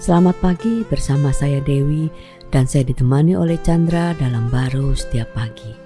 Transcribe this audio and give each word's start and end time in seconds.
Selamat 0.00 0.32
pagi 0.40 0.80
bersama 0.88 1.28
saya 1.28 1.60
Dewi 1.60 2.08
dan 2.48 2.64
saya 2.64 2.88
ditemani 2.88 3.36
oleh 3.36 3.60
Chandra 3.60 4.16
dalam 4.16 4.48
baru 4.48 4.96
setiap 4.96 5.28
pagi. 5.36 5.76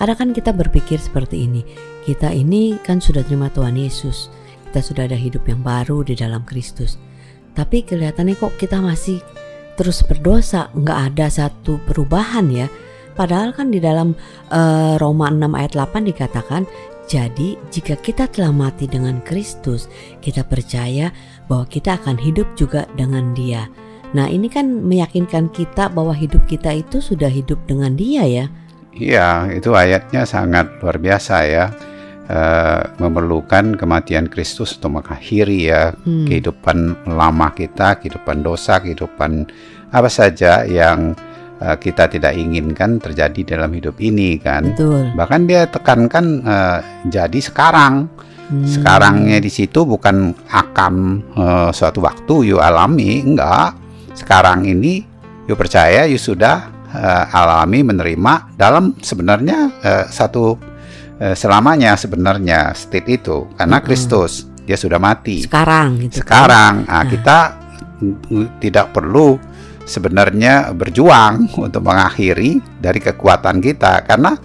Kadang 0.00 0.16
kan 0.16 0.30
kita 0.32 0.56
berpikir 0.56 0.96
seperti 0.96 1.44
ini, 1.44 1.60
kita 2.08 2.32
ini 2.32 2.80
kan 2.80 2.96
sudah 2.96 3.20
terima 3.20 3.52
Tuhan 3.52 3.76
Yesus, 3.76 4.32
kita 4.72 4.80
sudah 4.80 5.04
ada 5.04 5.20
hidup 5.20 5.44
yang 5.44 5.60
baru 5.60 6.00
di 6.00 6.16
dalam 6.16 6.48
Kristus. 6.48 6.96
Tapi 7.52 7.84
kelihatannya 7.84 8.40
kok 8.40 8.56
kita 8.56 8.80
masih 8.80 9.20
terus 9.76 10.00
berdosa, 10.00 10.72
nggak 10.72 11.12
ada 11.12 11.28
satu 11.28 11.76
perubahan 11.84 12.48
ya. 12.48 12.72
Padahal 13.12 13.52
kan 13.52 13.68
di 13.68 13.84
dalam 13.84 14.16
uh, 14.48 14.96
Roma 14.96 15.28
6 15.28 15.44
ayat 15.60 15.76
8 15.76 16.08
dikatakan 16.08 16.64
jadi, 17.10 17.58
jika 17.74 17.98
kita 17.98 18.30
telah 18.30 18.54
mati 18.54 18.86
dengan 18.86 19.18
Kristus, 19.26 19.90
kita 20.22 20.46
percaya 20.46 21.10
bahwa 21.50 21.66
kita 21.66 21.98
akan 21.98 22.14
hidup 22.22 22.46
juga 22.54 22.86
dengan 22.94 23.34
Dia. 23.34 23.66
Nah, 24.14 24.30
ini 24.30 24.46
kan 24.46 24.70
meyakinkan 24.86 25.50
kita 25.50 25.90
bahwa 25.90 26.14
hidup 26.14 26.46
kita 26.46 26.70
itu 26.70 27.02
sudah 27.02 27.26
hidup 27.26 27.58
dengan 27.66 27.98
Dia 27.98 28.22
ya. 28.22 28.46
Iya, 28.94 29.50
itu 29.50 29.74
ayatnya 29.74 30.22
sangat 30.22 30.78
luar 30.78 31.02
biasa 31.02 31.36
ya. 31.50 31.74
E, 32.30 32.38
memerlukan 33.02 33.74
kematian 33.74 34.30
Kristus 34.30 34.78
untuk 34.78 35.02
mengakhiri 35.02 35.66
ya 35.66 35.90
hmm. 35.90 36.30
kehidupan 36.30 37.10
lama 37.10 37.50
kita, 37.50 37.98
kehidupan 37.98 38.46
dosa, 38.46 38.78
kehidupan 38.78 39.50
apa 39.90 40.06
saja 40.06 40.62
yang 40.62 41.18
uh, 41.60 41.76
kita 41.76 42.08
tidak 42.08 42.32
inginkan 42.34 42.98
terjadi 42.98 43.56
dalam 43.56 43.70
hidup 43.76 44.00
ini 44.00 44.40
kan. 44.40 44.72
Betul. 44.74 45.12
Bahkan 45.14 45.40
dia 45.46 45.68
tekankan 45.68 46.26
uh, 46.42 46.78
jadi 47.06 47.38
sekarang. 47.38 48.08
Hmm. 48.50 48.66
Sekarangnya 48.66 49.38
di 49.38 49.46
situ 49.46 49.86
bukan 49.86 50.34
akan 50.50 50.94
uh, 51.38 51.70
suatu 51.70 52.02
waktu 52.02 52.50
you 52.50 52.58
alami, 52.58 53.22
enggak. 53.22 53.78
Sekarang 54.18 54.66
ini 54.66 55.06
you 55.46 55.54
percaya 55.54 56.02
you 56.10 56.18
sudah 56.18 56.66
uh, 56.90 57.24
alami 57.30 57.86
menerima 57.86 58.58
dalam 58.58 58.98
sebenarnya 58.98 59.70
uh, 59.80 60.04
satu 60.10 60.58
uh, 61.22 61.34
selamanya 61.38 61.94
sebenarnya 61.94 62.74
state 62.74 63.22
itu 63.22 63.46
karena 63.54 63.78
hmm. 63.78 63.86
Kristus 63.86 64.50
dia 64.66 64.74
sudah 64.74 64.98
mati. 64.98 65.46
Sekarang 65.46 66.02
gitu. 66.02 66.18
Kan? 66.18 66.26
Sekarang 66.26 66.74
kan? 66.84 66.90
nah, 66.90 67.04
kita 67.06 67.38
tidak 68.58 68.90
perlu 68.90 69.38
sebenarnya 69.84 70.70
berjuang 70.74 71.50
untuk 71.66 71.82
mengakhiri 71.82 72.62
dari 72.78 72.98
kekuatan 73.02 73.58
kita 73.58 74.06
karena 74.06 74.38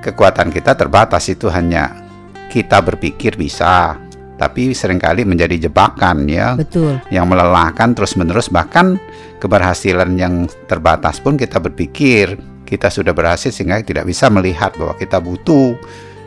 kekuatan 0.00 0.48
kita 0.48 0.72
terbatas 0.72 1.28
itu 1.28 1.52
hanya 1.52 1.99
kita 2.50 2.82
berpikir 2.82 3.38
bisa 3.38 3.94
tapi 4.40 4.72
sering 4.72 4.96
kali 4.96 5.28
menjadi 5.28 5.68
jebakan 5.68 6.24
ya. 6.24 6.56
Betul. 6.56 6.96
Yang 7.12 7.26
melelahkan 7.28 7.92
terus-menerus 7.92 8.48
bahkan 8.48 8.96
keberhasilan 9.36 10.16
yang 10.16 10.48
terbatas 10.64 11.20
pun 11.20 11.36
kita 11.36 11.60
berpikir. 11.60 12.40
Kita 12.64 12.88
sudah 12.88 13.12
berhasil 13.12 13.52
sehingga 13.52 13.84
tidak 13.84 14.08
bisa 14.08 14.32
melihat 14.32 14.72
bahwa 14.80 14.96
kita 14.96 15.20
butuh 15.20 15.76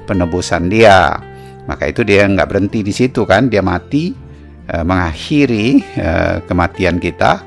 penebusan 0.06 0.70
dia. 0.70 1.18
Maka 1.66 1.90
itu 1.90 2.06
dia 2.06 2.30
nggak 2.30 2.54
berhenti 2.54 2.86
di 2.86 2.94
situ 2.94 3.26
kan? 3.26 3.50
Dia 3.50 3.66
mati 3.66 4.14
eh, 4.70 4.84
mengakhiri 4.86 5.82
eh, 5.98 6.38
kematian 6.46 7.02
kita 7.02 7.42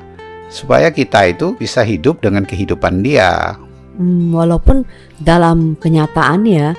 supaya 0.51 0.91
kita 0.91 1.31
itu 1.31 1.55
bisa 1.55 1.79
hidup 1.79 2.19
dengan 2.19 2.43
kehidupan 2.43 3.05
dia. 3.05 3.55
Hmm, 3.95 4.35
walaupun 4.35 4.83
dalam 5.21 5.79
kenyataannya 5.79 6.75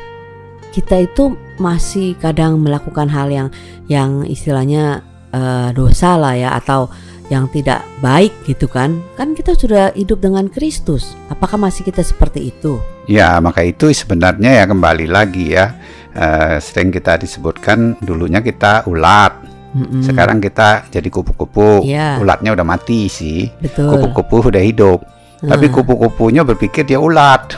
kita 0.75 1.09
itu 1.09 1.48
masih 1.59 2.14
kadang 2.19 2.62
melakukan 2.62 3.11
hal 3.11 3.28
yang 3.31 3.48
yang 3.87 4.25
istilahnya 4.25 5.03
uh, 5.34 5.70
dosa 5.75 6.19
lah 6.19 6.34
ya 6.34 6.51
atau 6.56 6.91
yang 7.28 7.45
tidak 7.53 7.84
baik 8.01 8.33
gitu 8.48 8.64
kan 8.64 9.05
kan 9.20 9.37
kita 9.37 9.53
sudah 9.53 9.92
hidup 9.92 10.25
dengan 10.25 10.48
Kristus 10.48 11.12
apakah 11.29 11.61
masih 11.61 11.84
kita 11.84 12.01
seperti 12.01 12.48
itu 12.48 12.81
ya 13.05 13.36
maka 13.45 13.61
itu 13.61 13.92
sebenarnya 13.92 14.62
ya 14.62 14.64
kembali 14.64 15.06
lagi 15.06 15.52
ya 15.52 15.77
uh, 16.17 16.57
sering 16.57 16.89
kita 16.89 17.20
disebutkan 17.20 18.01
dulunya 18.01 18.40
kita 18.40 18.89
ulat 18.89 19.48
Mm-mm. 19.69 20.01
Sekarang 20.01 20.40
kita 20.40 20.89
jadi 20.89 21.08
kupu-kupu. 21.13 21.85
Yeah. 21.85 22.17
Ulatnya 22.25 22.57
udah 22.57 22.64
mati 22.64 23.05
sih. 23.13 23.52
Betul. 23.61 23.92
Kupu-kupu 23.92 24.48
udah 24.48 24.64
hidup. 24.64 25.05
Tapi 25.39 25.69
kupu-kupunya 25.70 26.42
berpikir 26.42 26.89
dia 26.89 26.96
ulat. 26.98 27.52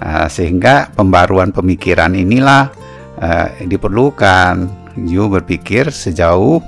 Uh, 0.00 0.26
sehingga 0.26 0.88
pembaruan 0.96 1.52
pemikiran 1.52 2.16
inilah 2.16 2.72
uh, 3.20 3.48
diperlukan. 3.62 4.68
You 4.98 5.30
berpikir 5.30 5.88
sejauh 5.94 6.58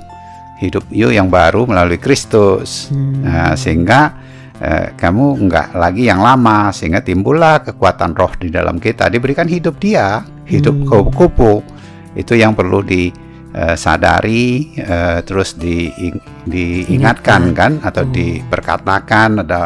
hidup 0.63 0.87
you 0.87 1.11
yang 1.11 1.27
baru 1.27 1.67
melalui 1.67 1.99
Kristus. 1.99 2.87
Hmm. 2.87 3.25
Uh, 3.25 3.53
sehingga 3.59 4.15
uh, 4.63 4.87
kamu 4.95 5.43
enggak 5.43 5.67
lagi 5.75 6.07
yang 6.07 6.23
lama 6.23 6.71
sehingga 6.71 7.03
timbullah 7.03 7.61
kekuatan 7.65 8.15
roh 8.15 8.31
di 8.39 8.47
dalam 8.47 8.79
kita 8.79 9.11
diberikan 9.11 9.49
hidup 9.49 9.75
dia 9.81 10.23
hidup 10.47 10.75
hmm. 10.75 10.87
kupu-kupu 10.87 11.63
itu 12.13 12.37
yang 12.37 12.53
perlu 12.53 12.85
di 12.85 13.09
uh, 13.55 13.75
sadari 13.75 14.75
uh, 14.77 15.19
terus 15.25 15.57
di, 15.57 15.89
diingatkan 16.45 17.53
kan 17.55 17.71
atau 17.81 18.05
oh. 18.05 18.11
diperkatakan 18.11 19.41
ada 19.41 19.61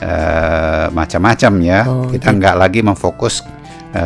uh, 0.00 0.86
macam-macam 0.94 1.52
ya 1.60 1.80
oh, 1.84 2.08
kita 2.08 2.32
gitu. 2.32 2.38
nggak 2.40 2.56
lagi 2.56 2.80
memfokus 2.80 3.44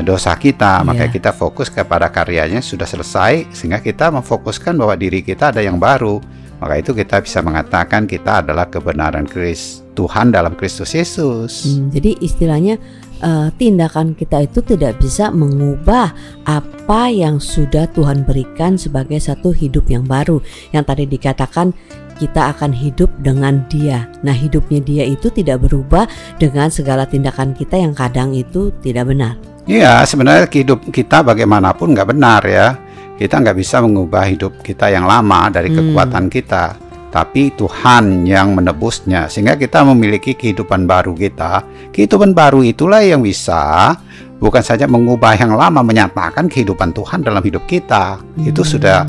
dosa 0.05 0.37
kita 0.37 0.81
yeah. 0.81 0.87
makanya 0.87 1.13
kita 1.13 1.31
fokus 1.33 1.73
kepada 1.73 2.13
karyanya 2.13 2.61
sudah 2.61 2.85
selesai 2.85 3.49
sehingga 3.57 3.81
kita 3.81 4.13
memfokuskan 4.13 4.77
bahwa 4.77 4.95
diri 4.95 5.25
kita 5.25 5.51
ada 5.55 5.65
yang 5.65 5.81
baru 5.81 6.21
maka 6.59 6.75
itu 6.83 6.91
kita 6.93 7.23
bisa 7.23 7.39
mengatakan 7.41 8.05
kita 8.05 8.43
adalah 8.43 8.67
kebenaran 8.67 9.25
Kristus 9.25 9.89
Tuhan 9.99 10.31
dalam 10.31 10.55
Kristus 10.55 10.95
Yesus. 10.95 11.67
Hmm, 11.67 11.91
jadi 11.91 12.15
istilahnya 12.23 12.79
uh, 13.19 13.51
tindakan 13.59 14.15
kita 14.15 14.47
itu 14.47 14.63
tidak 14.63 15.03
bisa 15.03 15.35
mengubah 15.35 16.15
apa 16.47 17.03
yang 17.11 17.43
sudah 17.43 17.91
Tuhan 17.91 18.23
berikan 18.23 18.79
sebagai 18.79 19.19
satu 19.19 19.51
hidup 19.51 19.91
yang 19.91 20.07
baru. 20.07 20.39
Yang 20.71 20.85
tadi 20.87 21.05
dikatakan 21.11 21.75
kita 22.19 22.51
akan 22.53 22.75
hidup 22.75 23.09
dengan 23.23 23.63
Dia. 23.71 24.11
Nah, 24.27 24.35
hidupnya 24.35 24.83
Dia 24.83 25.05
itu 25.07 25.31
tidak 25.31 25.65
berubah 25.65 26.11
dengan 26.37 26.69
segala 26.69 27.07
tindakan 27.07 27.55
kita 27.55 27.79
yang 27.79 27.95
kadang 27.95 28.35
itu 28.35 28.75
tidak 28.83 29.15
benar. 29.15 29.39
Iya, 29.65 30.03
sebenarnya 30.03 30.51
hidup 30.51 30.91
kita 30.91 31.23
bagaimanapun 31.23 31.95
nggak 31.95 32.09
benar 32.11 32.43
ya. 32.43 32.75
Kita 33.15 33.39
nggak 33.39 33.57
bisa 33.59 33.79
mengubah 33.79 34.27
hidup 34.27 34.59
kita 34.67 34.91
yang 34.91 35.07
lama 35.07 35.47
dari 35.51 35.71
hmm. 35.71 35.95
kekuatan 35.95 36.27
kita 36.27 36.89
tapi 37.09 37.57
Tuhan 37.57 38.29
yang 38.29 38.53
menebusnya 38.53 39.33
sehingga 39.33 39.57
kita 39.57 39.81
memiliki 39.85 40.37
kehidupan 40.37 40.85
baru 40.85 41.17
kita. 41.17 41.65
Kehidupan 41.93 42.37
baru 42.37 42.61
itulah 42.61 43.01
yang 43.01 43.25
bisa 43.25 43.97
bukan 44.39 44.63
saja 44.63 44.85
mengubah 44.87 45.35
yang 45.35 45.57
lama 45.57 45.81
menyatakan 45.81 46.47
kehidupan 46.47 46.93
Tuhan 46.93 47.25
dalam 47.25 47.41
hidup 47.41 47.65
kita. 47.65 48.21
Hmm. 48.21 48.45
Itu 48.45 48.63
sudah 48.63 49.09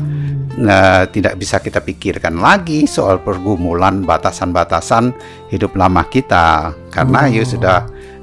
uh, 0.64 1.04
tidak 1.08 1.36
bisa 1.40 1.58
kita 1.60 1.80
pikirkan 1.80 2.38
lagi 2.40 2.84
soal 2.84 3.20
pergumulan 3.20 4.04
batasan-batasan 4.04 5.12
hidup 5.48 5.76
lama 5.76 6.04
kita 6.08 6.76
karena 6.92 7.26
oh. 7.26 7.32
ya 7.32 7.44
sudah 7.44 7.78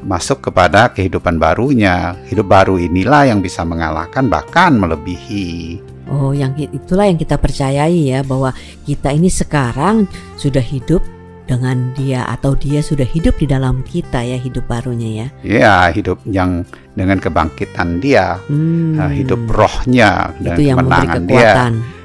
masuk 0.06 0.50
kepada 0.50 0.94
kehidupan 0.94 1.42
barunya. 1.42 2.16
Hidup 2.30 2.48
baru 2.48 2.78
inilah 2.78 3.34
yang 3.34 3.42
bisa 3.42 3.66
mengalahkan 3.66 4.30
bahkan 4.30 4.78
melebihi 4.78 5.81
Oh, 6.08 6.31
yang 6.31 6.56
itulah 6.56 7.03
yang 7.03 7.20
kita 7.20 7.36
percayai 7.36 8.16
ya 8.16 8.24
bahwa 8.24 8.56
kita 8.88 9.12
ini 9.12 9.28
sekarang 9.28 10.08
sudah 10.40 10.64
hidup 10.64 11.04
dengan 11.47 11.96
dia 11.96 12.28
atau 12.28 12.53
dia 12.53 12.84
sudah 12.84 13.08
hidup 13.08 13.40
di 13.40 13.47
dalam 13.47 13.81
kita 13.88 14.22
ya 14.22 14.35
hidup 14.38 14.68
barunya 14.68 15.09
ya. 15.24 15.28
Iya, 15.41 15.75
hidup 15.96 16.22
yang 16.28 16.68
dengan 16.94 17.18
kebangkitan 17.18 18.03
dia, 18.03 18.38
hmm. 18.52 19.00
Nah, 19.00 19.09
hidup 19.13 19.41
rohnya 19.47 20.36
dan 20.44 20.59
Itu 20.59 20.62
kemenangan 20.75 21.24
dia. 21.25 21.52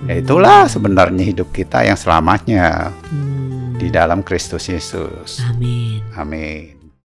Ya, 0.07 0.15
itulah 0.19 0.71
sebenarnya 0.71 1.25
hidup 1.27 1.51
kita 1.51 1.83
yang 1.83 1.99
selamanya 1.99 2.95
hmm. 3.11 3.83
di 3.83 3.91
dalam 3.91 4.23
Kristus 4.23 4.71
Yesus. 4.71 5.43
Amin. 5.43 6.01
Amin. 6.15 6.82